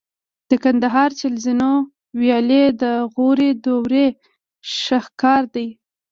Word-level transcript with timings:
د 0.49 0.51
کندهار 0.63 1.09
د 1.13 1.17
چل 1.19 1.35
زینو 1.43 1.73
ویالې 2.19 2.63
د 2.81 2.83
غوري 3.13 3.51
دورې 3.65 4.05
شاهکار 4.81 5.43
دي 5.55 5.67